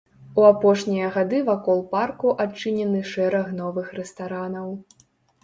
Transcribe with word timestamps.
У 0.39 0.43
апошнія 0.51 1.09
гады 1.17 1.41
вакол 1.49 1.83
парку 1.91 2.33
адчынены 2.47 3.03
шэраг 3.13 3.53
новых 3.61 3.95
рэстаранаў. 4.01 4.67